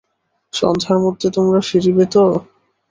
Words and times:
সন্ধ্যার 0.53 0.97
মধ্যে 1.05 1.27
তোমরা 1.35 1.59
ফিরিবে 1.67 2.05
তো? 2.13 2.23